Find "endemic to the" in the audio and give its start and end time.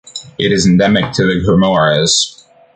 0.65-1.45